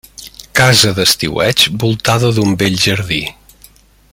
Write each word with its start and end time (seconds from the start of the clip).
Casa 0.59 0.93
d'estiueig 0.99 1.65
voltada 1.83 2.33
d'un 2.39 2.57
bell 2.63 2.79
jardí. 2.87 3.21